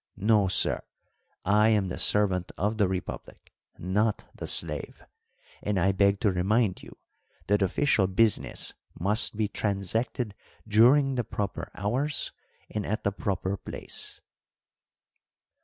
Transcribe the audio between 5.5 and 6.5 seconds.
and I beg to